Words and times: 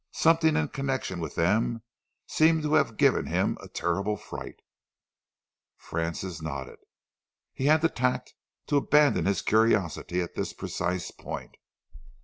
Something 0.13 0.55
in 0.55 0.69
connection 0.69 1.19
with 1.19 1.35
them 1.35 1.83
seemed 2.25 2.63
to 2.63 2.73
have 2.73 2.97
given 2.97 3.27
him 3.27 3.55
a 3.61 3.67
terrible 3.67 4.17
fright." 4.17 4.55
Francis 5.77 6.41
nodded. 6.41 6.79
He 7.53 7.67
had 7.67 7.81
the 7.81 7.89
tact 7.89 8.33
to 8.65 8.77
abandon 8.77 9.27
his 9.27 9.43
curiosity 9.43 10.19
at 10.21 10.33
this 10.33 10.53
precise 10.53 11.11
point. 11.11 11.55